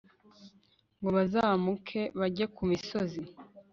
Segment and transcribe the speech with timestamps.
[0.99, 3.21] ngo bazamuke bajye ku misozi